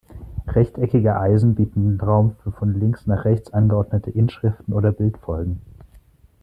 Rechteckige 0.47 1.19
Eisen 1.19 1.53
bieten 1.53 1.99
Raum 2.01 2.35
für 2.41 2.51
von 2.51 2.73
links 2.73 3.05
nach 3.05 3.23
rechts 3.23 3.53
angeordnete 3.53 4.09
Inschriften 4.09 4.73
oder 4.73 4.91
Bildfolgen. 4.91 5.61